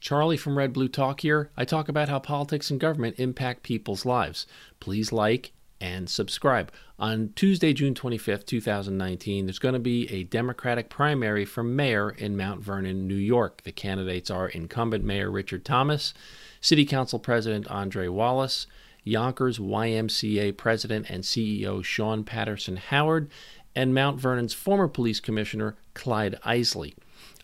[0.00, 1.50] Charlie from Red Blue Talk here.
[1.56, 4.46] I talk about how politics and government impact people's lives.
[4.80, 6.72] Please like and subscribe.
[6.98, 12.36] On Tuesday, June 25th, 2019, there's going to be a Democratic primary for mayor in
[12.36, 13.62] Mount Vernon, New York.
[13.62, 16.12] The candidates are incumbent Mayor Richard Thomas,
[16.60, 18.66] City Council President Andre Wallace,
[19.04, 23.30] Yonkers YMCA President and CEO Shawyn Patterson Howard,
[23.74, 26.94] and Mount Vernon's former police commissioner Clyde Isley.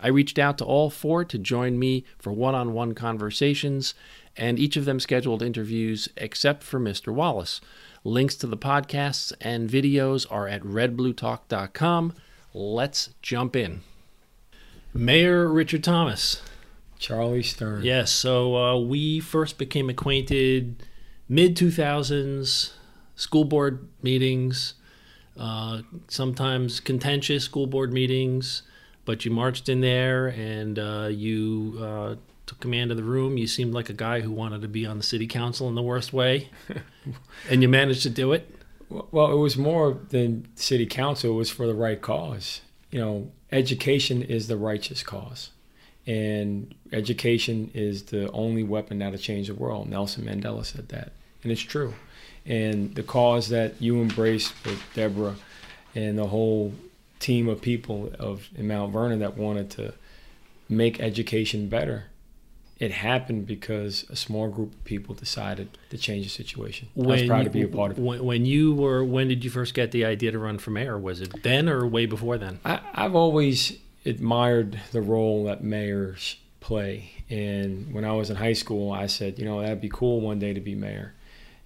[0.00, 3.94] I reached out to all four to join me for one on one conversations,
[4.36, 7.12] and each of them scheduled interviews except for Mr.
[7.12, 7.60] Wallace.
[8.04, 12.14] Links to the podcasts and videos are at redbluetalk.com.
[12.52, 13.80] Let's jump in.
[14.94, 16.42] Mayor Richard Thomas.
[16.98, 17.82] Charlie Stern.
[17.82, 20.82] Yes, so uh, we first became acquainted
[21.28, 22.72] mid 2000s,
[23.14, 24.74] school board meetings,
[25.38, 28.62] uh, sometimes contentious school board meetings
[29.06, 33.38] but you marched in there and uh, you uh, took command of the room.
[33.38, 35.82] You seemed like a guy who wanted to be on the city council in the
[35.82, 36.50] worst way,
[37.48, 38.52] and you managed to do it.
[38.88, 41.30] Well, it was more than city council.
[41.32, 42.60] It was for the right cause.
[42.90, 45.50] You know, education is the righteous cause,
[46.06, 49.88] and education is the only weapon that'll change the world.
[49.88, 51.12] Nelson Mandela said that,
[51.42, 51.94] and it's true.
[52.44, 55.34] And the cause that you embraced with Deborah
[55.96, 56.72] and the whole
[57.18, 59.94] team of people of in Mount Vernon that wanted to
[60.68, 62.04] make education better.
[62.78, 66.88] It happened because a small group of people decided to change the situation.
[66.94, 68.02] When, I was proud to be a part of it.
[68.02, 70.98] When, when, you were, when did you first get the idea to run for mayor?
[70.98, 72.60] Was it then or way before then?
[72.66, 77.12] I, I've always admired the role that mayors play.
[77.30, 80.38] And when I was in high school, I said, you know, that'd be cool one
[80.38, 81.14] day to be mayor.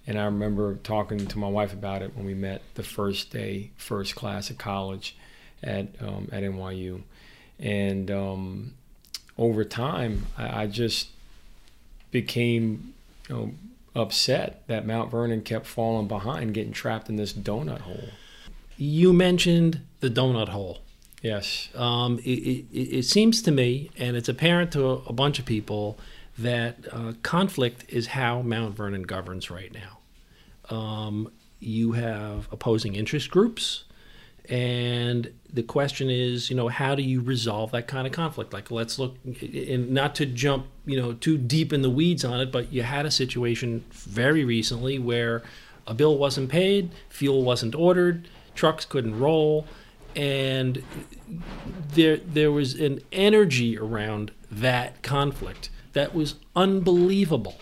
[0.07, 3.71] And I remember talking to my wife about it when we met the first day,
[3.75, 5.15] first class of college
[5.63, 7.01] at um, at NYU,
[7.59, 8.73] and um,
[9.37, 11.09] over time, I, I, just
[12.11, 12.93] became
[13.29, 13.51] you know,
[13.95, 18.09] upset that Mount Vernon kept falling behind, getting trapped in this donut hole.
[18.77, 20.79] You mentioned the donut hole.
[21.21, 21.69] Yes.
[21.75, 25.45] Um, it, it, it, seems to me, and it's apparent to a, a bunch of
[25.45, 25.99] people,
[26.37, 30.75] that uh, conflict is how Mount Vernon governs right now.
[30.75, 33.83] Um, you have opposing interest groups
[34.49, 38.53] and the question is you know how do you resolve that kind of conflict?
[38.53, 42.39] Like let's look and not to jump you know too deep in the weeds on
[42.39, 45.43] it but you had a situation very recently where
[45.87, 49.67] a bill wasn't paid fuel wasn't ordered trucks couldn't roll
[50.15, 50.83] and
[51.93, 57.55] there there was an energy around that conflict that was unbelievable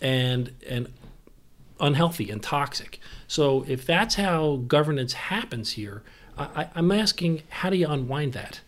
[0.00, 0.92] and and
[1.80, 6.02] unhealthy and toxic so if that's how governance happens here,
[6.36, 8.58] I, am asking how do you unwind that?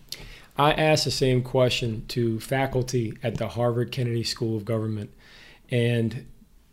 [0.57, 5.11] I asked the same question to faculty at the Harvard Kennedy School of Government,
[5.69, 6.27] and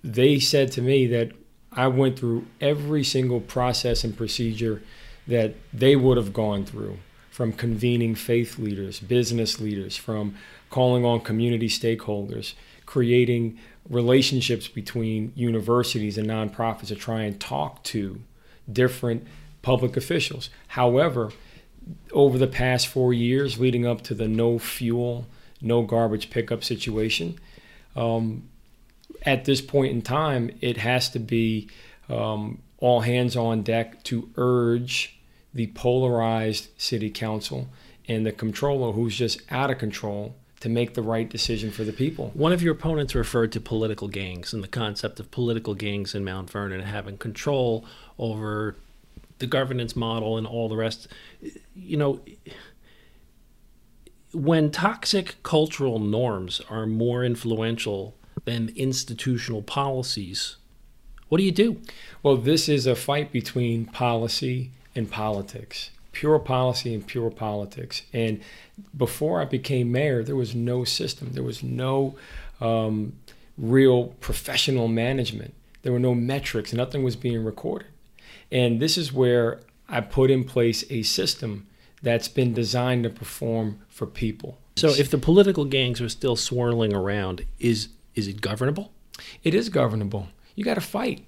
[0.03, 1.31] they said to me that
[1.71, 4.83] I went through every single process and procedure
[5.25, 6.99] that they would have gone through
[7.31, 10.35] from convening faith leaders, business leaders, from
[10.69, 12.53] calling on community stakeholders,
[12.85, 13.57] creating
[13.87, 18.21] relationships between universities and nonprofits to try and talk to
[18.71, 19.25] different
[19.61, 20.49] public officials.
[20.69, 21.31] However,
[22.11, 25.25] over the past four years leading up to the no fuel,
[25.61, 27.39] no garbage pickup situation,
[27.95, 28.47] um,
[29.23, 31.69] at this point in time, it has to be
[32.07, 35.19] um, all hands on deck to urge
[35.53, 37.67] the polarized city council
[38.07, 41.93] and the controller who's just out of control to make the right decision for the
[41.93, 42.31] people.
[42.33, 46.25] One of your opponents referred to political gangs and the concept of political gangs in
[46.25, 47.85] Mount Vernon having control
[48.17, 48.75] over
[49.39, 51.07] the governance model and all the rest.
[51.75, 52.19] You know,
[54.33, 60.57] when toxic cultural norms are more influential than institutional policies,
[61.29, 61.81] what do you do?
[62.21, 68.01] Well, this is a fight between policy and politics pure policy and pure politics.
[68.11, 68.41] And
[68.97, 72.17] before I became mayor, there was no system, there was no
[72.59, 73.13] um,
[73.57, 77.87] real professional management, there were no metrics, nothing was being recorded.
[78.51, 81.67] And this is where I put in place a system
[82.01, 84.57] that's been designed to perform for people.
[84.75, 88.91] So if the political gangs are still swirling around, is is it governable?
[89.41, 90.27] It is governable.
[90.55, 91.25] You got to fight.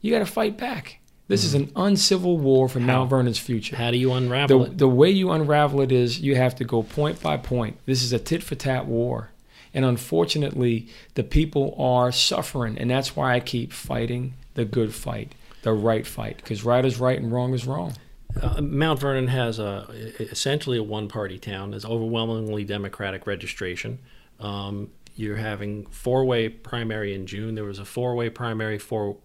[0.00, 1.00] You got to fight back.
[1.28, 2.80] This is an uncivil war for?
[2.80, 3.76] Mount Vernon's future.
[3.76, 4.78] How do you unravel the, it?
[4.78, 7.78] The way you unravel it is you have to go point by point.
[7.84, 9.30] This is a tit for tat war.
[9.74, 12.78] And unfortunately, the people are suffering.
[12.78, 16.98] And that's why I keep fighting the good fight, the right fight, because right is
[16.98, 17.92] right and wrong is wrong.
[18.40, 19.86] Uh, Mount Vernon has a,
[20.18, 23.98] essentially a one party town, there's overwhelmingly Democratic registration.
[24.40, 27.54] Um, you're having four-way primary in June.
[27.54, 29.16] There was a four-way primary four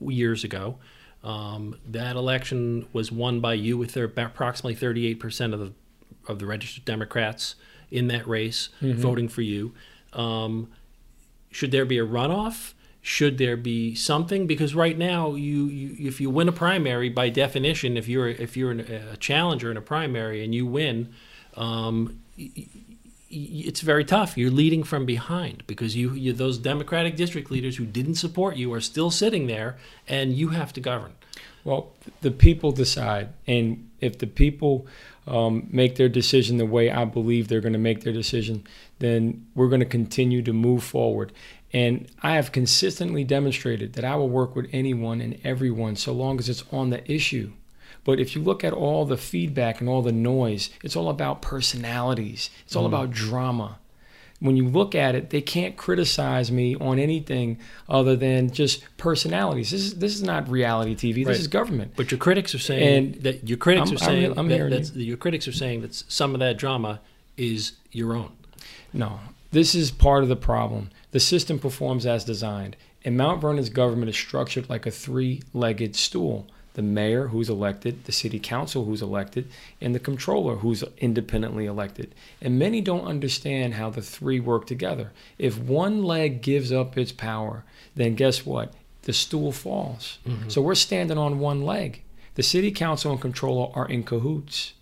[0.00, 0.78] years ago.
[1.24, 5.72] Um, that election was won by you with their, approximately 38% of the
[6.28, 7.56] of the registered Democrats
[7.90, 9.00] in that race Mm-hmm.
[9.00, 9.72] voting for you.
[10.12, 10.70] Um,
[11.50, 12.74] should there be a runoff?
[13.00, 14.46] Should there be something?
[14.46, 18.56] Because right now, you, you if you win a primary, by definition, if you're if
[18.56, 21.12] you're an, a challenger in a primary and you win,
[21.56, 22.20] um,
[23.32, 24.36] it's very tough.
[24.36, 28.72] You're leading from behind because you, you those Democratic district leaders who didn't support you
[28.72, 31.12] are still sitting there, and you have to govern.
[31.64, 34.86] Well, the people decide, and if the people
[35.26, 38.66] um, make their decision the way I believe they're going to make their decision,
[38.98, 41.32] then we're going to continue to move forward.
[41.72, 46.38] And I have consistently demonstrated that I will work with anyone and everyone so long
[46.38, 47.52] as it's on the issue.
[48.04, 51.42] But if you look at all the feedback and all the noise, it's all about
[51.42, 52.50] personalities.
[52.64, 52.88] It's all mm.
[52.88, 53.78] about drama.
[54.40, 57.58] When you look at it, they can't criticize me on anything
[57.88, 59.70] other than just personalities.
[59.70, 61.24] This is this is not reality TV.
[61.24, 61.38] This Right.
[61.38, 61.92] is government.
[61.94, 64.70] But your critics are saying And that your critics I'm- are saying I'm- I'm that,
[64.70, 67.00] that's, your critics are saying that some of that drama
[67.36, 68.32] is your own.
[68.92, 69.20] No,
[69.52, 70.90] this is part of the problem.
[71.12, 75.94] The system performs as designed, and Mount Vernon's government is structured like a three legged
[75.94, 79.48] stool the mayor, who's elected, the city council, who's elected,
[79.80, 82.14] and the controller, who's independently elected.
[82.40, 85.12] And many don't understand how the three work together.
[85.38, 87.64] If one leg gives up its power,
[87.94, 88.72] then guess what?
[89.02, 90.18] The stool falls.
[90.26, 90.48] Mm-hmm.
[90.48, 92.02] So we're standing on one leg.
[92.34, 94.72] The city council and controller are in cahoots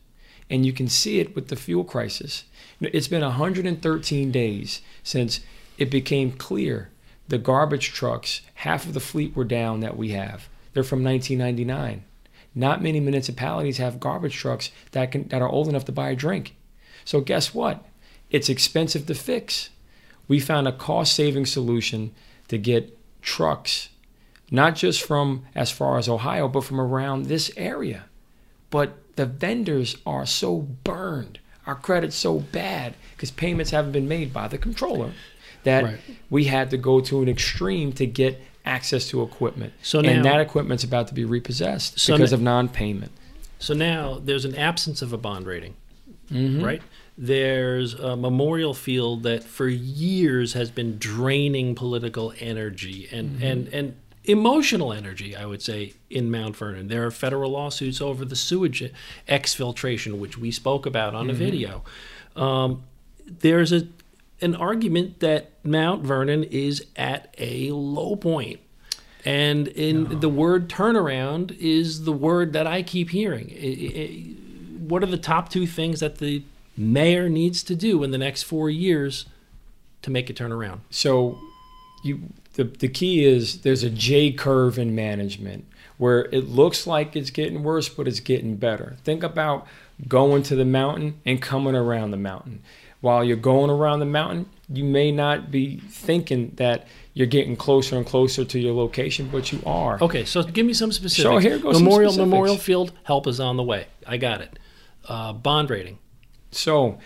[0.51, 2.45] and you can see it with the fuel crisis.
[2.81, 5.41] It's been 113 days since
[5.79, 6.91] it became clear
[7.29, 10.49] the garbage trucks, half of the fleet were down that we have.
[10.73, 12.05] They're from 1999.
[12.55, 16.17] Not many municipalities have garbage trucks that can that are old enough to buy a
[16.17, 16.57] drink.
[17.05, 17.85] So guess what?
[18.31, 19.71] It's expensive to fix.
[20.29, 22.13] We found a cost-saving solution
[22.49, 23.89] to get trucks
[24.53, 28.05] not just from as far as Ohio, but from around this area
[28.71, 34.33] but the vendors are so burned our credit's so bad because payments haven't been made
[34.33, 35.13] by the controller
[35.65, 36.01] that Right.
[36.31, 38.41] we had to go to an extreme to get
[38.71, 42.39] access to equipment So now- and that equipment's about to be repossessed So because n-
[42.39, 43.11] of non-payment
[43.59, 45.75] So now there's an absence of a bond rating,
[46.33, 46.63] Mhm.
[46.65, 46.83] right?
[47.19, 53.45] There's a memorial field that for years has been draining political energy and, Mm-hmm.
[53.45, 53.95] and, and
[54.25, 56.89] emotional energy, I would say, in Mount Vernon.
[56.89, 58.83] There are federal lawsuits over the sewage
[59.29, 61.45] exfiltration, which we spoke about on a Mm-hmm.
[61.45, 61.85] video.
[62.37, 62.83] Um,
[63.27, 63.87] there's a
[64.43, 68.61] an argument that Mount Vernon is at a low point.
[69.25, 73.51] And in the word turnaround is the word that I keep hearing.
[73.53, 74.35] I- I-
[74.89, 76.43] what are the top two things that the
[76.77, 79.27] mayor needs to do in the next four years
[80.03, 80.81] to make it turn around?
[80.91, 81.39] So
[82.03, 82.21] you
[82.55, 85.67] the the key is there's a J curve in management
[85.99, 88.97] where it looks like it's getting worse, but it's getting better.
[89.05, 89.67] Think about
[90.09, 92.63] going to the mountain and coming around the mountain.
[93.01, 97.97] While you're going around the mountain, you may not be thinking that you're getting closer
[97.97, 99.99] and closer to your location, but you are.
[100.01, 101.43] Okay, so give me some specifics.
[101.43, 102.17] here goes Memorial.
[102.17, 103.87] Memorial Field help is on the way.
[104.07, 104.59] I got it.
[105.07, 105.99] Uh, bond rating.
[106.51, 106.99] So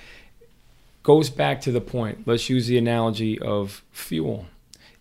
[1.03, 2.27] goes back to the point.
[2.27, 4.47] Let's use the analogy of fuel.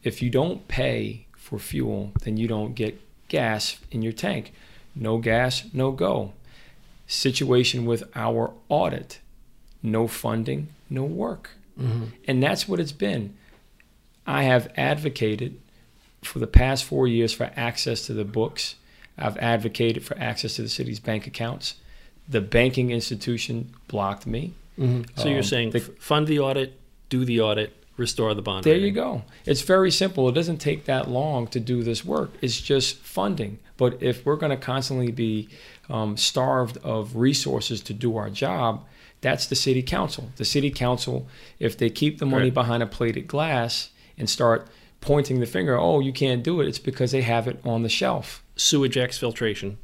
[0.03, 4.53] If you don't pay for fuel, then you don't get gas in your tank.
[4.95, 6.33] No gas, no go.
[7.07, 9.19] Situation with our audit.
[9.81, 11.51] No funding, no work.
[12.27, 13.36] And that's what it's been.
[14.27, 15.60] I have advocated
[16.22, 18.75] for the past four years for access to the books.
[19.17, 21.75] I've advocated for access to the city's bank accounts.
[22.29, 24.53] The banking institution blocked me.
[24.77, 26.79] So you're Um, saying the- fund the audit,
[27.10, 28.88] do the audit, restore the bond There rating.
[28.88, 29.24] you go.
[29.45, 30.29] It's very simple.
[30.29, 32.31] It doesn't take that long to do this work.
[32.41, 33.60] It's just funding.
[33.83, 35.49] But if we're going to constantly be
[35.89, 38.85] um, starved of resources to do our job,
[39.19, 40.29] that's the city council.
[40.37, 41.27] The city council,
[41.59, 42.53] if they keep the money Right.
[42.53, 44.69] behind a plated glass and start
[45.01, 47.89] pointing the finger, oh, you can't do it, it's because they have it on the
[47.89, 48.41] shelf.
[48.55, 49.75] Sewage exfiltration.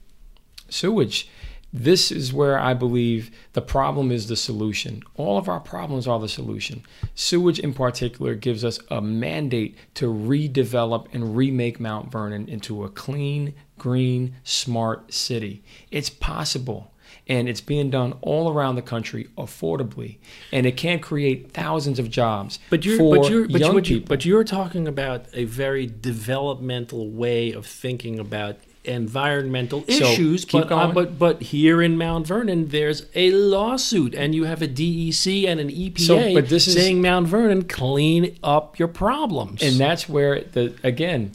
[0.69, 1.27] Sewage.
[1.71, 5.03] This is where I believe the problem is the solution.
[5.15, 6.81] All of our problems are the solution.
[7.13, 12.89] Sewage, in particular, gives us a mandate to redevelop and remake Mount Vernon into a
[12.89, 15.63] clean, green, smart city.
[15.89, 16.91] It's possible.
[17.27, 20.17] And it's being done all around the country affordably,
[20.51, 23.77] and it can create thousands of jobs But you're, for but you're, but, young you,
[23.81, 24.07] you, people.
[24.07, 30.71] but you're talking about a very developmental way of thinking about environmental issues, keep but,
[30.71, 35.45] uh, but but here in Mount Vernon, there's a lawsuit, and you have a DEC
[35.47, 39.61] and an EPA So, but this is- saying Mount Vernon clean up your problems.
[39.61, 41.31] And that's where the again,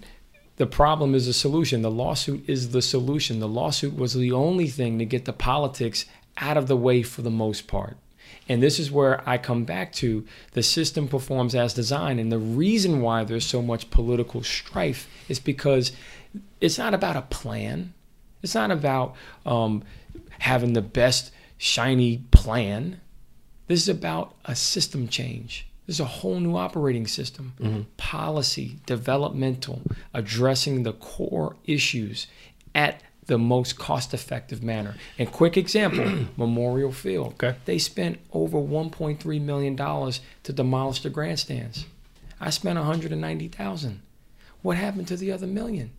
[0.56, 1.82] the problem is the solution.
[1.82, 3.40] The lawsuit is the solution.
[3.40, 6.06] The lawsuit was the only thing to get the politics
[6.38, 7.96] out of the way for the most part.
[8.48, 12.20] And this is where I come back to the system performs as designed.
[12.20, 15.92] And the reason why there's so much political strife is because
[16.60, 17.94] it's not about a plan.
[18.42, 19.82] It's not about um,
[20.38, 23.00] having the best shiny plan.
[23.66, 25.66] This is about a system change.
[25.86, 27.82] This is a whole new operating system, mm-hmm.
[27.96, 29.82] policy, developmental,
[30.14, 32.26] addressing the core issues
[32.74, 34.94] at the most cost effective manner.
[35.18, 37.34] And quick example Memorial Field.
[37.34, 37.56] Okay.
[37.64, 41.86] They spent over $1.3 million to demolish the grandstands.
[42.40, 44.00] I spent 190000
[44.62, 45.90] What happened to the other million?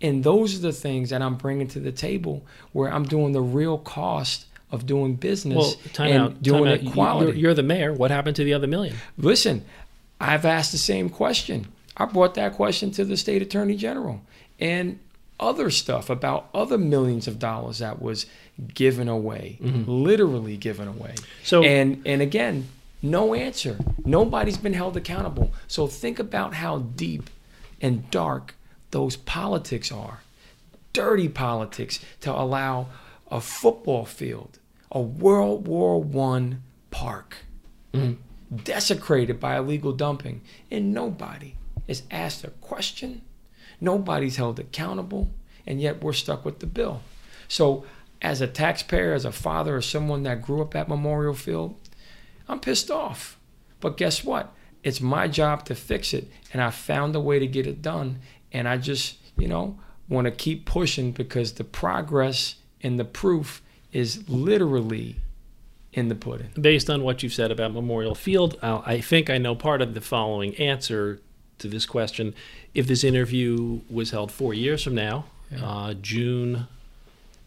[0.00, 3.42] And those are the things that I'm bringing to the table where I'm doing the
[3.42, 6.42] real cost of doing business well, time and out.
[6.42, 6.92] doing time it out.
[6.92, 7.26] Quality.
[7.32, 7.92] You're, you're the mayor.
[7.92, 8.96] What happened to the other million?
[9.16, 9.64] Listen,
[10.20, 11.68] I've asked the same question.
[11.96, 14.22] I brought that question to the state attorney general
[14.58, 14.98] and
[15.38, 18.26] other stuff about other millions of dollars that was
[18.74, 19.90] given away, mm-hmm.
[19.90, 21.14] literally given away.
[21.42, 22.68] So- and and again,
[23.02, 23.78] no answer.
[24.04, 25.52] Nobody's been held accountable.
[25.68, 27.30] So think about how deep
[27.80, 28.54] and dark
[28.92, 30.20] those politics are.
[30.92, 32.86] Dirty politics to allow
[33.30, 34.58] a football field,
[34.94, 37.38] a World War One park
[37.92, 38.56] mm-hmm.
[38.56, 41.56] desecrated by illegal dumping, and nobody
[41.88, 43.22] is asked a question.
[43.80, 45.30] Nobody's held accountable,
[45.66, 47.02] and yet we're stuck with the bill.
[47.48, 47.84] So,
[48.22, 51.74] as a taxpayer, as a father, or someone that grew up at Memorial Field,
[52.48, 53.38] I'm pissed off.
[53.80, 54.54] But guess what?
[54.82, 58.20] It's my job to fix it, and I found a way to get it done.
[58.52, 63.60] And I just, you know, want to keep pushing because the progress and the proof
[63.94, 65.16] is literally
[65.94, 66.48] in the pudding.
[66.60, 69.94] Based on what you've said about Memorial Field, uh, I think I know part of
[69.94, 71.20] the following answer
[71.58, 72.34] to this question.
[72.74, 75.64] If this interview was held four years from now, Yeah.
[75.64, 76.66] uh, June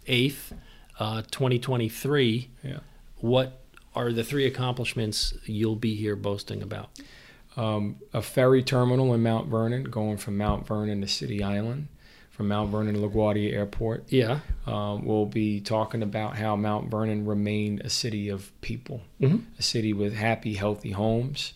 [0.07, 0.53] 8th,
[0.99, 2.79] uh, 2023, Yeah.
[3.17, 3.59] what
[3.93, 6.89] are the three accomplishments you'll be here boasting about?
[7.57, 11.87] um, a ferry terminal in Mount Vernon, going from Mount Vernon to City Island,
[12.37, 14.05] from Mount Vernon to LaGuardia Airport.
[14.09, 14.39] Yeah.
[14.67, 19.41] Um, we'll be talking about how Mount Vernon remained a city of people, Mhm.
[19.57, 21.53] a city with happy, healthy homes,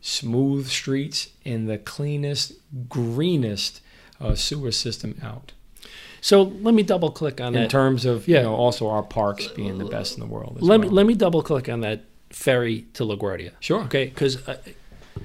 [0.00, 2.54] smooth streets, and the cleanest,
[2.88, 3.82] greenest
[4.18, 5.52] uh, sewer system out.
[6.22, 7.62] So let me double click on In that.
[7.64, 8.38] In terms of, Yeah.
[8.38, 10.56] you know, also our parks being the best in the world.
[10.62, 13.50] Let me let me double click on that ferry to LaGuardia.
[13.60, 13.82] Sure.
[13.84, 14.38] Okay, because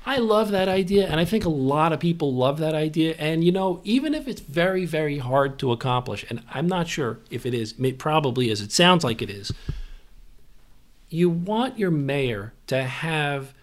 [0.06, 3.16] I love that idea, and I think a lot of people love that idea.
[3.20, 7.20] And you know, even if it's very very hard to accomplish, and I'm not sure
[7.30, 8.62] if it is, may, probably is.
[8.62, 9.52] It sounds like it is.
[11.10, 13.54] You want your mayor to have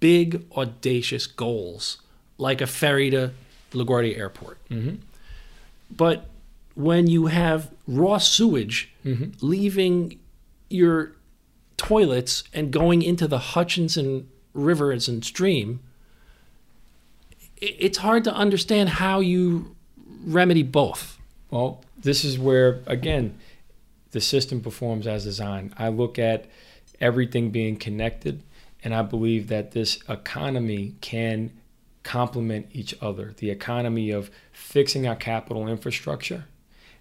[0.00, 1.98] big audacious goals,
[2.38, 3.30] like a ferry to
[3.72, 4.58] LaGuardia Airport.
[4.68, 4.98] Mhm.
[5.94, 6.28] But
[6.74, 9.34] when you have raw sewage Mhm.
[9.42, 10.18] leaving
[10.70, 11.12] your
[11.76, 15.80] toilets and going into the Hutchinson rivers and stream,
[17.56, 19.76] it's hard to understand how you
[20.24, 21.18] remedy both.
[21.50, 23.38] Well, this is where, again,
[24.10, 25.74] the system performs as designed.
[25.78, 26.46] I look at
[27.00, 28.42] everything being connected,
[28.82, 31.52] and I believe that this economy can
[32.02, 33.34] complement each other.
[33.36, 36.46] The economy of fixing our capital infrastructure,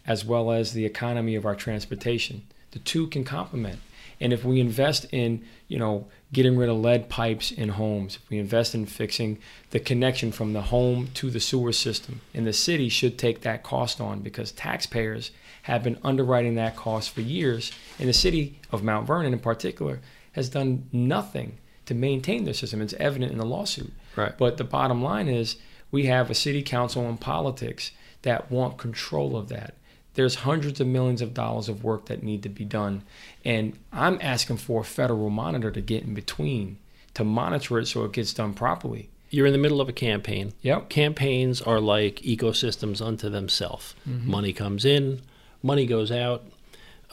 [0.05, 2.43] as well as the economy of our transportation.
[2.71, 3.79] The two can complement.
[4.21, 8.29] And if we invest in, you know, getting rid of lead pipes in homes, if
[8.29, 9.39] we invest in fixing
[9.71, 13.63] the connection from the home to the sewer system, and the city should take that
[13.63, 15.31] cost on because taxpayers
[15.63, 17.71] have been underwriting that cost for years.
[17.99, 19.99] And the city of Mount Vernon, in particular,
[20.33, 22.81] has done nothing to maintain their system.
[22.81, 23.91] It's evident in the lawsuit.
[24.15, 24.37] Right.
[24.37, 25.57] But the bottom line is
[25.89, 29.73] we have a city council and politics that want control of that.
[30.13, 33.03] There's hundreds of millions of dollars of work that need to be done.
[33.45, 36.77] And I'm asking for a federal monitor to get in between
[37.13, 39.09] to monitor it so it gets done properly.
[39.29, 40.53] You're in the middle of a campaign.
[40.61, 40.89] Yep.
[40.89, 43.95] Campaigns are like ecosystems unto themselves.
[44.05, 45.21] Money comes in,
[45.63, 46.43] money goes out.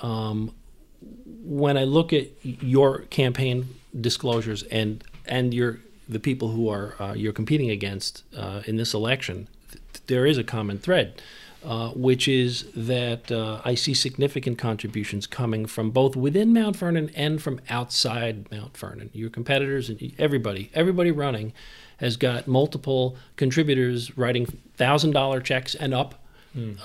[0.03, 0.53] Um,
[1.45, 5.79] when I look at your campaign disclosures and and your
[6.09, 10.39] the people who are uh, you're competing against uh, in this election, th- there is
[10.39, 11.23] a common thread,
[11.69, 17.11] uh, which is that uh, I see significant contributions coming from both within Mount Vernon
[17.15, 19.11] and from outside Mount Vernon.
[19.13, 21.53] Your competitors and everybody, everybody running,
[21.99, 24.47] has got multiple contributors writing
[24.77, 26.15] thousand dollar checks and up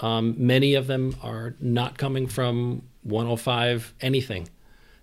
[0.05, 4.49] Um, many of them are not coming from 105 anything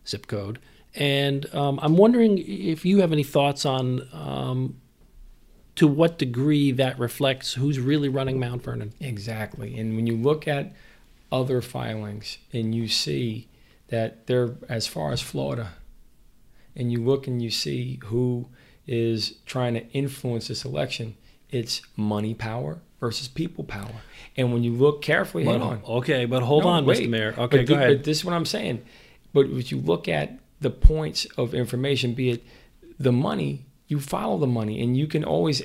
[0.07, 0.59] zip code.
[0.95, 4.81] And um, I'm wondering if you have any thoughts on um,
[5.81, 8.93] to what degree that reflects who's really running Mount Vernon.
[9.01, 9.79] Exactly.
[9.79, 10.73] And when you look at
[11.33, 13.49] other filings and you see
[13.89, 15.71] that they're as far as Florida,
[16.77, 18.47] and you look and you see who
[18.87, 21.17] is trying to influence this election,
[21.49, 24.03] it's money power versus people power.
[24.37, 25.81] And when you look carefully, hold on.
[25.83, 27.07] Okay, but hold No, on, wait.
[27.07, 27.09] Mr.
[27.09, 27.35] Mayor.
[27.39, 27.97] Okay, but go the- ahead.
[28.01, 28.83] But this is what I'm saying.
[29.33, 32.45] But if you look at the points of information, be it
[32.99, 35.63] the money, you follow the money, and you can always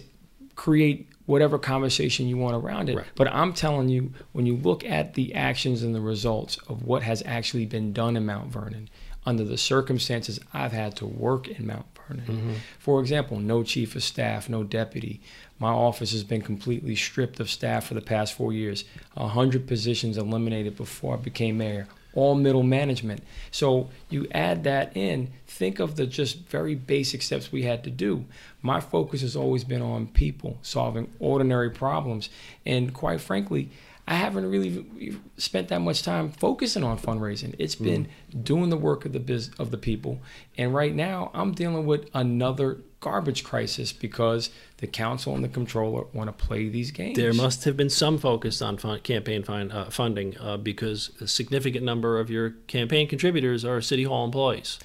[0.56, 2.98] create whatever conversation you want around it.
[2.98, 3.06] Right.
[3.16, 7.04] But I'm telling you, when you look at the actions and the results of what
[7.04, 8.90] has actually been done in Mount Vernon,
[9.26, 12.26] under the circumstances I've had to work in Mount Vernon.
[12.26, 12.54] Mm-hmm.
[12.78, 15.22] For example, no chief of staff, no deputy.
[15.58, 18.86] My office has been completely stripped of staff for the past four years.
[19.18, 21.88] A hundred positions eliminated before I became mayor.
[22.16, 23.24] All middle management.
[23.52, 25.32] So you add that in.
[25.46, 28.26] Think of the just very basic steps we had to do.
[28.62, 32.30] My focus has always been on people solving ordinary problems,
[32.66, 33.70] and quite frankly,
[34.08, 37.56] I haven't really spent that much time focusing on fundraising.
[37.58, 38.44] It's been mm.
[38.44, 40.20] doing the work of the biz of the people,
[40.58, 46.06] and right now I'm dealing with another garbage crisis because the council and the controller
[46.12, 47.16] want to play these games.
[47.16, 51.28] There must have been some focus on fun, campaign fin, uh, funding uh, because a
[51.28, 54.80] significant number of your campaign contributors are city hall employees.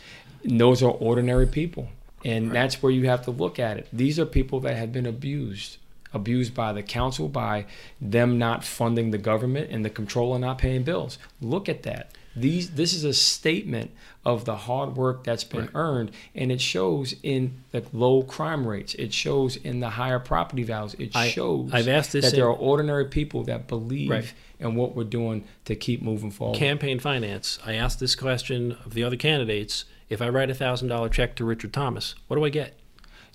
[0.44, 1.88] And those are ordinary people,
[2.22, 3.88] and that's where you have to look at it.
[3.90, 5.78] These are people that have been abused.
[6.12, 7.64] Abused by the council, by
[8.02, 11.18] them not funding the government and the controller not paying bills.
[11.40, 12.10] Look at that.
[12.40, 13.90] These this is a statement
[14.25, 15.70] of the hard work that's been Right.
[15.75, 18.94] earned, and it shows in the low crime rates.
[18.94, 20.94] It shows in the higher property values.
[20.99, 24.32] It I- shows I've asked this that there are ordinary people that believe Right.
[24.59, 26.59] in what we're doing to keep moving forward.
[26.59, 27.59] Campaign finance.
[27.64, 29.85] I asked this question of the other candidates.
[30.09, 32.75] If I write a thousand dollar check to Richard Thomas, what do I get?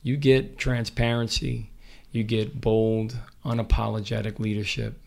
[0.04, 1.72] you get transparency,
[2.12, 5.00] you get bold, unapologetic leadership.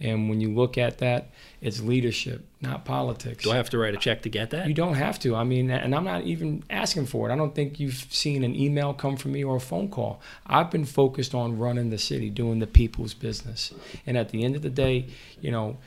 [0.00, 1.30] And when you look at that,
[1.60, 3.42] it's leadership, not politics.
[3.42, 4.68] Do I have to write a check to get that?
[4.68, 5.34] You don't have to.
[5.34, 7.32] I mean, and I'm not even asking for it.
[7.32, 10.20] I don't think you've seen an email come from me or a phone call.
[10.46, 13.74] I've been focused on running the city, doing the people's business.
[14.06, 15.06] And at the end of the day,
[15.40, 15.78] you know,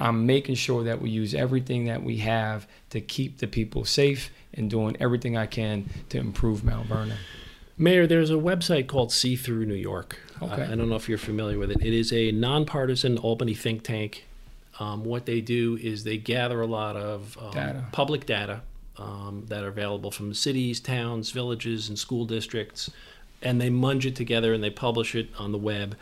[0.00, 4.30] I'm making sure that we use everything that we have to keep the people safe
[4.52, 7.18] and doing everything I can to improve Mount Vernon.
[7.78, 10.18] Mayor, there's a website called See Through New York.
[10.44, 10.62] Okay.
[10.62, 11.80] I, I don't know if you're familiar with it.
[11.80, 14.26] It is a nonpartisan Albany think tank.
[14.80, 17.84] Um, what they do is they gather a lot of um, Data.
[17.92, 18.62] public data
[18.96, 22.90] um, that are available from cities, towns, villages, and school districts,
[23.42, 25.96] and they munge it together and they publish it on the web.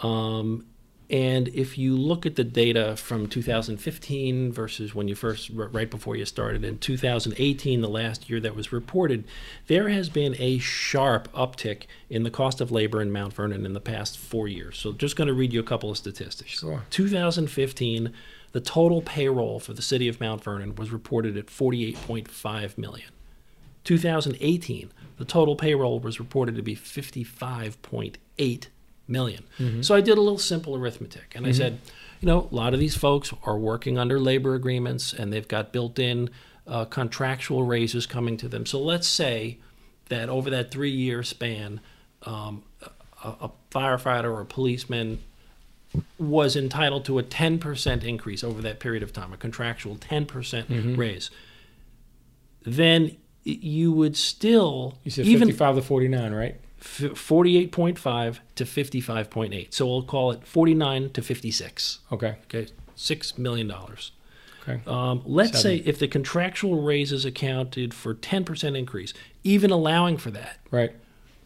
[0.00, 0.66] Um,
[1.10, 6.16] and if you look at the data from 2015 versus when you first, right before
[6.16, 9.24] you started, in 2018, the last year that was reported,
[9.66, 13.74] there has been a sharp uptick in the cost of labor in Mount Vernon in
[13.74, 14.78] the past four years.
[14.78, 16.52] So, just going to read you a couple of statistics.
[16.52, 16.84] Sure.
[16.88, 18.12] 2015,
[18.52, 23.10] the total payroll for the city of Mount Vernon was reported at 48.5 million.
[23.84, 28.66] 2018, the total payroll was reported to be 55.8
[29.06, 29.44] million.
[29.82, 31.80] So I did a little simple arithmetic and I said,
[32.20, 35.72] you know, a lot of these folks are working under labor agreements and they've got
[35.72, 36.30] built in
[36.66, 38.64] uh, contractual raises coming to them.
[38.66, 39.58] So let's say
[40.08, 41.80] that over that three year span,
[42.22, 42.62] um,
[43.22, 45.18] a, a firefighter or a policeman
[46.18, 51.30] was entitled to a 10% increase over that period of time, a contractual 10% raise,
[52.64, 56.56] then you would still You said even 55 to 49, right?
[56.84, 59.72] F- 48.5 to 55.8.
[59.74, 61.98] So we'll call it 49 to 56.
[62.12, 62.36] Okay.
[62.44, 64.12] Okay, six million dollars.
[64.66, 64.80] Okay.
[64.86, 65.62] Um, let's Seven.
[65.62, 70.92] say if the contractual raises accounted for 10% increase, even allowing for that, Right.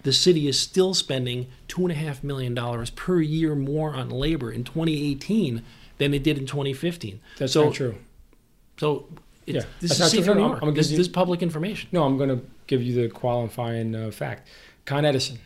[0.05, 4.09] the city is still spending two and a half million dollars per year more on
[4.11, 5.62] labor in 2018
[5.98, 7.18] than it did in 2015.
[7.38, 7.96] That's so, not true.
[8.77, 9.09] So
[9.46, 10.18] it's, Yeah, this that's is not true.
[10.20, 11.88] see-through No, no, New I'm This, you- this is public information.
[11.90, 14.46] No, I'm going to give you the qualifying uh, fact.
[14.88, 15.38] Con Edison,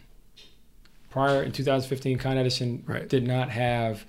[1.11, 3.09] prior in 2015, Con Edison Right.
[3.09, 4.05] did not have,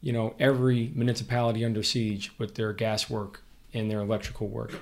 [0.00, 3.42] you know, every municipality under siege with their gas work
[3.74, 4.72] and their electrical work.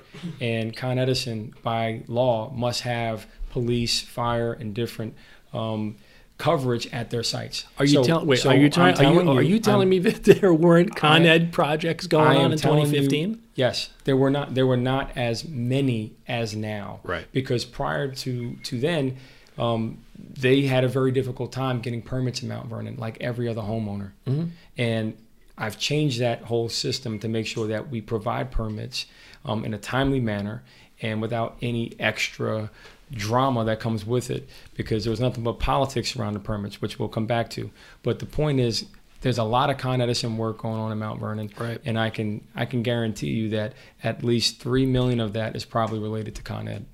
[0.40, 5.14] And Con Edison, by law, must have police, fire, and different
[5.53, 5.97] um,
[6.38, 7.64] coverage at their sites.
[7.77, 8.27] Are you So- telling?
[8.29, 8.95] Wait, so are you trying?
[8.99, 12.07] Are you, telling are you telling I'm- me that there weren't Con I- Ed projects
[12.07, 13.42] going on in telling you- 2015?
[13.57, 17.01] Yes, there were not there were not as many as now.
[17.03, 17.27] Right.
[17.33, 19.16] Because prior to to then,
[19.59, 23.62] um, they had a very difficult time getting permits in Mount Vernon, like every other
[23.62, 24.11] homeowner.
[24.27, 24.51] Mhm.
[24.77, 25.14] And
[25.59, 29.07] I've changed that whole system to make sure that we provide permits
[29.45, 30.62] um, in a timely manner
[31.01, 32.71] and without any extra
[33.12, 36.99] drama that comes with it because there was nothing but politics around the permits, which
[36.99, 37.71] we'll come back to.
[38.03, 38.87] But the point is,
[39.23, 41.81] there's a lot of Con Edison work going on in Mount Vernon, Right.
[41.85, 43.73] and I can I can guarantee you that
[44.05, 46.85] at least three million of that is probably related to Con Ed.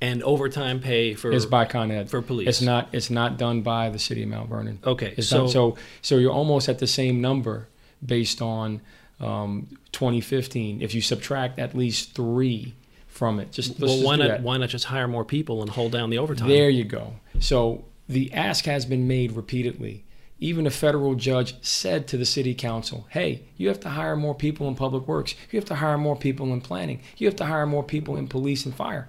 [0.00, 2.08] And overtime pay for It's by Con Ed.
[2.08, 2.48] for police.
[2.48, 4.78] It's not it's not done by the city of Mount Vernon.
[4.84, 5.14] okay.
[5.16, 7.68] It's So, not, so so you're almost at the same number
[8.04, 8.80] based on
[9.20, 10.82] um, 2015.
[10.82, 12.74] If you subtract at least three
[13.08, 15.90] from it, just well, just why not why not just hire more people and hold
[15.92, 16.48] down the overtime?
[16.48, 17.14] There you go.
[17.40, 20.04] So the ask has been made repeatedly.
[20.40, 24.36] Even a federal judge said to the city council, hey, you have to hire more
[24.36, 25.34] people in public works.
[25.50, 27.00] You have to hire more people in planning.
[27.16, 29.08] You have to hire more people in police and fire.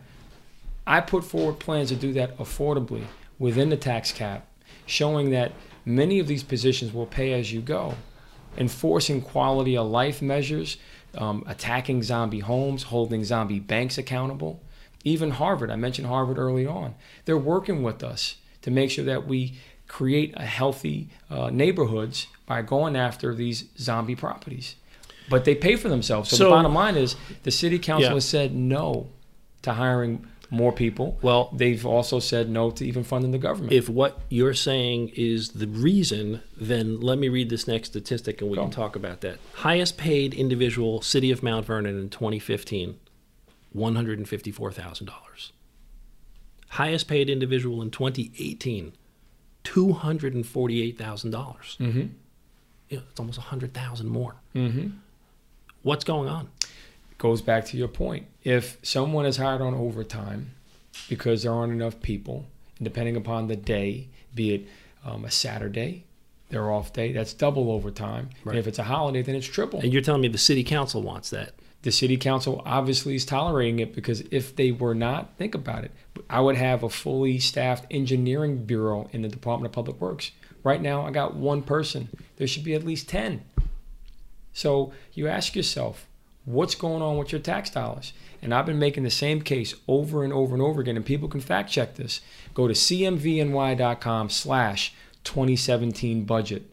[0.90, 3.04] I put forward plans to do that affordably
[3.38, 4.48] within the tax cap,
[4.88, 5.52] showing that
[5.86, 7.94] many of these positions will pay as you go,
[8.58, 10.78] enforcing quality of life measures,
[11.16, 14.62] um, attacking zombie homes, holding zombie banks accountable.
[15.04, 19.28] Even Harvard, I mentioned Harvard early on, they're working with us to make sure that
[19.28, 24.76] we create a healthy uh, neighborhoods by going after these zombie properties.
[25.30, 26.32] But they pay for themselves.
[26.32, 28.14] So, So- the bottom line is the city council Yeah.
[28.16, 29.08] has said no
[29.62, 31.18] to hiring more people.
[31.22, 33.72] Well, They've also said no to even funding the government.
[33.74, 38.50] if what you're saying is the reason, then let me read this next statistic and
[38.50, 38.64] we Go.
[38.64, 39.38] can talk about that.
[39.54, 42.98] Highest paid individual, City of Mount Vernon in 2015,
[43.76, 45.52] $154,000.
[46.70, 48.94] Highest paid individual in 2018,
[49.64, 50.98] $248,000.
[51.78, 52.02] mm-hmm.
[52.90, 54.36] Yeah, it's almost 100,000 more.
[54.56, 54.88] Mm-hmm.
[55.84, 56.50] What's going on?
[57.20, 58.26] Goes back to your point.
[58.44, 60.56] If someone is hired on overtime
[61.08, 64.68] because there aren't enough people, and depending upon the day, be it
[65.06, 66.06] um, a Saturday,
[66.50, 68.30] their off day, that's double overtime.
[68.44, 68.54] Right.
[68.54, 69.82] And if it's a holiday, then it's triple.
[69.82, 71.54] And you're telling me the city council wants that.
[71.84, 75.92] the city council obviously is tolerating it because if they were not, think about it.
[76.30, 80.32] I would have a fully staffed engineering bureau in the Department of Public Works.
[80.64, 82.10] Right now, I got one person.
[82.38, 83.44] There should be at least 10.
[84.52, 86.06] So you ask yourself,
[86.46, 88.14] what's going on with your tax dollars?
[88.42, 91.28] And I've been making the same case over and over and over again, and people
[91.28, 92.22] can fact check this.
[92.54, 96.64] Go to cmvny.com slash 2017 budget.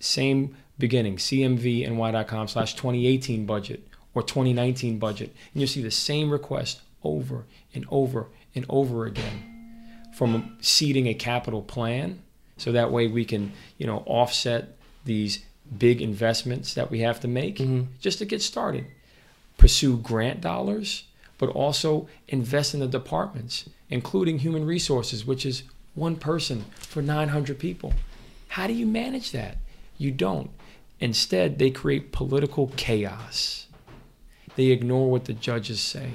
[0.00, 5.34] Same beginning, cmvny.com slash 2018 budget or 2019 budget.
[5.52, 11.14] And you'll see the same request over and over and over again from seeding a
[11.14, 12.22] capital plan
[12.56, 15.44] so that way we can, you know, offset these
[15.76, 17.82] big investments that we have to make mm-hmm.
[18.00, 18.86] just to get started.
[19.58, 21.04] Pursue grant dollars,
[21.36, 27.58] but also invest in the departments, including human resources, which is one person for 900
[27.58, 27.92] people.
[28.48, 29.58] How do you manage that?
[29.98, 30.50] You don't.
[31.00, 33.66] Instead, they create political chaos.
[34.56, 36.12] They ignore what the judges say.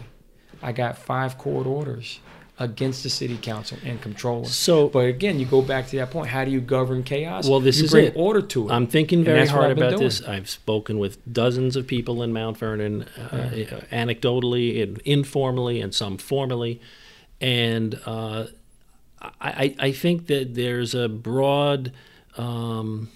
[0.62, 2.20] I got five court orders
[2.60, 4.46] against the city council and controller.
[4.46, 6.28] So- but again, you go back to that point.
[6.30, 7.48] How do you govern chaos?
[7.48, 8.14] Well, this you is bring it.
[8.16, 8.72] order to it.
[8.72, 10.04] I'm thinking very hard about doing.
[10.04, 10.22] this.
[10.22, 13.50] I've spoken with dozens of people in Mount Vernon, uh,
[13.92, 16.80] anecdotally and informally, and some formally,
[17.42, 18.46] and uh,
[19.42, 21.92] I, I think that there's a broad
[22.38, 23.10] um,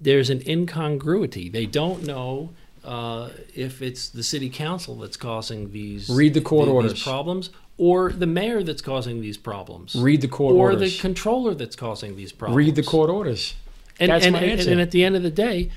[0.00, 1.48] there's an incongruity.
[1.48, 2.50] They don't know.
[2.84, 7.02] Uh, if it's the city council that's causing these Read the court these orders.
[7.02, 10.76] problems, or the mayor that's causing these problems, Read the court orders.
[10.76, 10.94] or orders.
[10.96, 12.56] the controller that's causing these problems.
[12.56, 13.54] Read the court orders.
[13.98, 14.70] And, That's and, my answer.
[14.70, 15.70] and at the end of the day,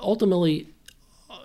[0.00, 0.66] ultimately,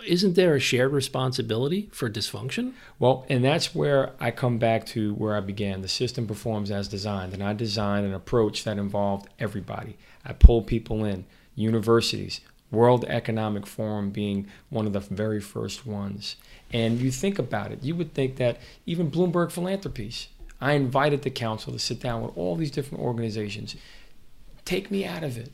[0.06, 2.72] isn't there a shared responsibility for dysfunction?
[2.98, 5.82] Well, and that's where I come back to where I began.
[5.82, 9.96] The system performs as designed, and I designed an approach that involved everybody.
[10.24, 11.24] I pulled people in,
[11.54, 16.36] universities, World Economic Forum being one of the very first ones.
[16.72, 20.28] And you think about it, you would think that even Bloomberg Philanthropies,
[20.60, 23.76] I invited the council to sit down with all these different organizations.
[24.64, 25.52] Take me out of it.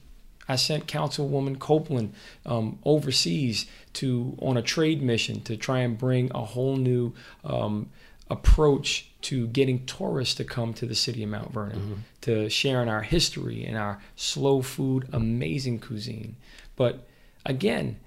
[0.48, 2.12] I sent Councilwoman Copeland
[2.44, 7.90] um, overseas to on a trade mission to try and bring a whole new um,
[8.30, 13.02] approach to getting tourists to come to the city of Mount Vernon, to sharing our
[13.02, 16.36] history and our slow food, amazing cuisine.
[16.76, 17.06] But
[17.44, 18.00] again,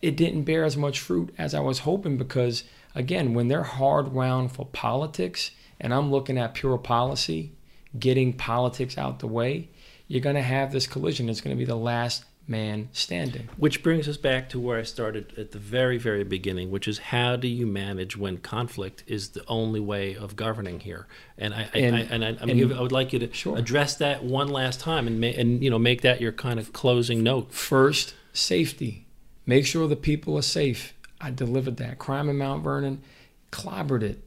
[0.00, 4.08] it didn't bear as much fruit as I was hoping because, again, when they're hard
[4.12, 7.52] round for politics and I'm looking at pure policy,
[7.98, 9.68] getting politics out the way,
[10.08, 11.28] you're going to have this collision.
[11.28, 13.48] It's going to be the last man standing.
[13.56, 16.98] Which brings us back to where I started at the very, very beginning, which is
[16.98, 21.06] how do you manage when conflict is the only way of governing here?
[21.38, 23.56] And I, and, I, and I, I, mean, I would like you to sure.
[23.56, 26.72] address that one last time and, ma- and you know make that your kind of
[26.72, 27.52] closing note.
[27.52, 29.06] First, safety.
[29.46, 30.94] Make sure the people are safe.
[31.20, 31.98] I delivered that.
[31.98, 33.02] Crime in Mount Vernon,
[33.50, 34.22] clobbered it.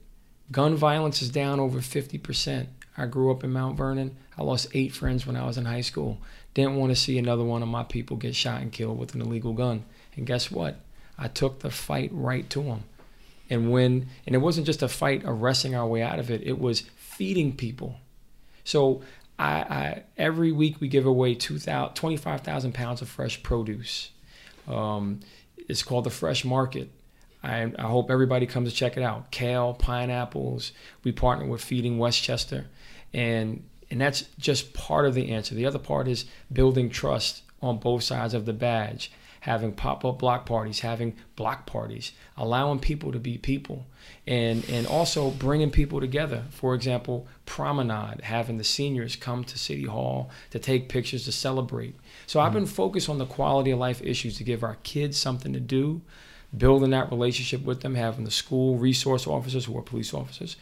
[0.51, 2.67] Gun violence is down over 50%.
[2.97, 4.15] I grew up in Mount Vernon.
[4.38, 6.21] I lost eight friends when I was in high school.
[6.56, 9.22] Didn't want to see another one of my people get shot and killed with an
[9.22, 9.84] illegal gun.
[10.15, 10.80] And guess what?
[11.18, 12.86] I took the fight right to them.
[13.50, 16.41] And when and it wasn't just a fight of wrestling our way out of it,
[16.44, 17.98] it was feeding people.
[18.63, 19.02] So
[19.38, 24.12] I, I every week we give away 25,000 pounds of fresh produce.
[24.68, 25.20] Um,
[25.68, 26.89] it's called the Fresh Market.
[27.44, 29.30] I, I, hope everybody comes to check it out.
[29.30, 30.72] Kale, pineapples.
[31.04, 32.65] We partner with Feeding Westchester,
[33.13, 35.56] and and that's just part of the answer.
[35.56, 40.19] The other part is building trust on both sides of the badge, having pop up
[40.19, 43.86] block parties, having block parties, allowing people to be people,
[44.26, 46.43] and, and also bringing people together.
[46.50, 51.95] For example, promenade, having the seniors come to City Hall to take pictures to celebrate.
[52.26, 52.60] So I've mm-hmm.
[52.60, 56.02] been focused on the quality of life issues to give our kids something to do
[56.58, 60.56] building that relationship with them, having the school resource officers who are police officers,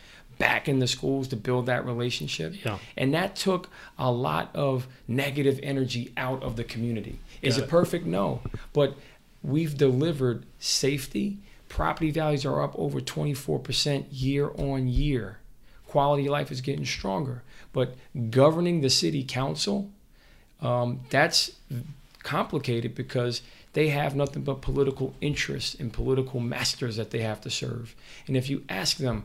[0.44, 2.54] back in the schools to build that relationship.
[2.66, 2.78] Yeah.
[2.98, 7.18] And that took a lot of negative energy out of the community.
[7.42, 7.64] Is it.
[7.64, 8.06] it perfect?
[8.06, 8.42] No.
[8.74, 8.96] But
[9.42, 11.38] we've delivered safety.
[11.70, 15.38] Property values are up over 24% year on year.
[15.88, 17.42] Quality of life is getting stronger.
[17.72, 17.96] But
[18.30, 19.92] governing the city council,
[20.60, 21.52] um, that's
[22.22, 27.50] complicated because they have nothing but political interests and political masters that they have to
[27.50, 27.96] serve.
[28.28, 29.24] And if you ask them,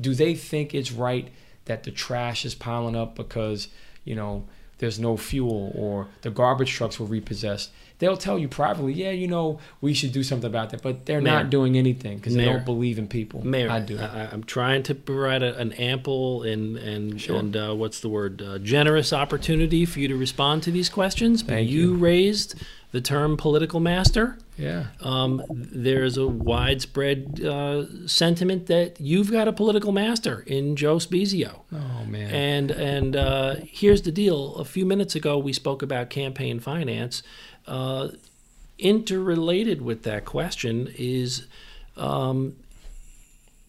[0.00, 1.28] do they think it's right
[1.66, 3.68] that the trash is piling up because
[4.04, 4.44] you know
[4.78, 7.70] there's no fuel or the garbage trucks were repossessed?
[7.98, 11.20] They'll tell you privately yeah you know we should do something about that but they're
[11.20, 13.44] Mayor, not doing anything because they don't believe in people.
[13.44, 13.98] Mayor, i do.
[13.98, 17.38] I, am trying to provide a, an ample and and sure.
[17.38, 18.40] and uh, what's the word?
[18.40, 21.96] Uh, generous opportunity for you to respond to these questions but you, you.
[21.96, 22.54] raised
[22.90, 24.38] the term political master.
[24.56, 24.86] Yeah.
[25.00, 31.60] Um, there's a widespread uh, sentiment that you've got a political master in Joe Spezio.
[31.72, 32.30] Oh man.
[32.30, 34.56] And and uh, here's the deal.
[34.56, 37.22] A few minutes ago, we spoke about campaign finance.
[37.66, 38.08] Uh,
[38.78, 41.46] interrelated with that question is.
[41.96, 42.54] Um,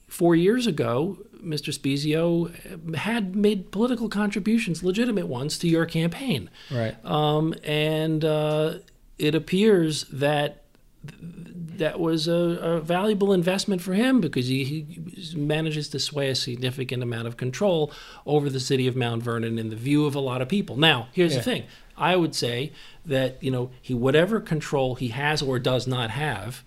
[0.08, 1.74] four years ago, Mr.
[1.74, 6.50] Spezio had made political contributions, legitimate ones, to your campaign.
[6.72, 6.96] Right.
[7.06, 8.80] Um, and uh,
[9.20, 10.64] it appears that
[11.04, 16.36] that was a, a, valuable investment for him because he, he, manages to sway a
[16.36, 17.92] significant amount of control
[18.26, 20.76] over the city of Mount Vernon in the view of a lot of people.
[20.76, 21.38] Now, here's yeah.
[21.38, 21.64] the thing:
[21.98, 22.74] I would say
[23.06, 26.64] that you know he whatever control he has or does not have,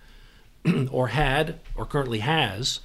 [0.91, 2.81] or had or currently has,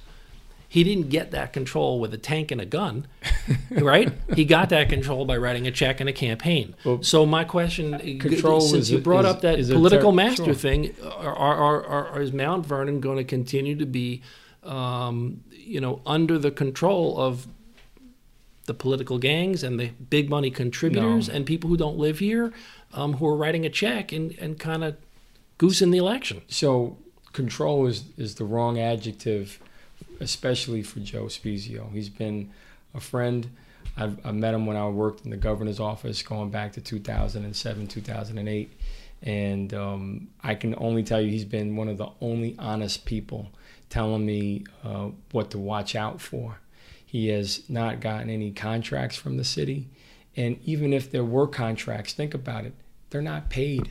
[0.70, 3.06] he didn't get that control with a tank and a gun,
[3.70, 4.12] right?
[4.34, 6.74] he got that control by writing a check and a campaign.
[6.84, 10.54] Well, so my question, control since you brought is, up that political ter- master sure.
[10.54, 14.22] thing, are, are, are, is Mount Vernon going to continue to be,
[14.62, 17.46] um, you know, under the control of
[18.66, 21.34] the political gangs and the big money contributors no.
[21.34, 22.52] and people who don't live here,
[22.92, 24.96] um, who are writing a check and, and kind of
[25.56, 26.42] goose in the election?
[26.48, 26.98] So
[27.32, 29.60] control is is the wrong adjective
[30.20, 31.92] especially for Joe Spezio.
[31.92, 32.50] He's been
[32.94, 33.50] a friend.
[33.96, 37.86] I've, I met him when I worked in the governor's office going back to 2007,
[37.86, 38.70] 2008.
[39.22, 43.50] And um, I can only tell you he's been one of the only honest people
[43.90, 46.60] telling me uh, what to watch out for.
[47.04, 49.88] He has not gotten any contracts from the city.
[50.36, 52.74] And even if there were contracts, think about it,
[53.10, 53.90] they're not paid.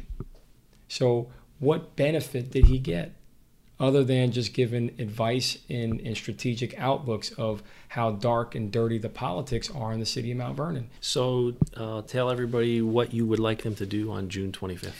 [0.88, 3.14] So, what benefit did he get?
[3.80, 9.10] Other than just giving advice and, and strategic outlooks of how dark and dirty the
[9.10, 10.90] politics are in the city of Mount Vernon.
[11.00, 14.94] So, uh, tell everybody what you would like them to do on June 25th.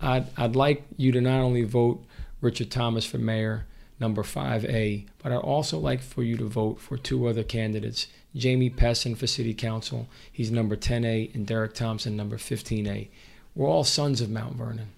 [0.00, 2.04] I'd, I'd like you to not only vote
[2.40, 3.66] Richard Thomas for mayor,
[4.00, 8.70] number 5A, but I'd also like for you to vote for two other candidates Jamie
[8.70, 13.08] Pessin for city council, he's number 10A, and Derek Thompson, number 15A.
[13.54, 14.88] We're all sons of Mount Vernon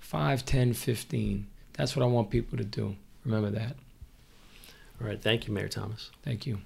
[0.00, 1.46] 5, 10, 15.
[1.74, 2.96] That's what I want people to do.
[3.24, 3.76] Remember that.
[5.00, 5.20] All right.
[5.20, 6.10] Thank you, Mayor Thomas.
[6.22, 6.58] Thank you.